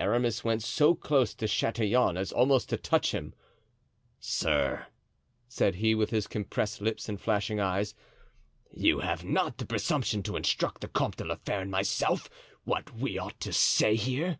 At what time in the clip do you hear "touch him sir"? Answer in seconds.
2.76-4.88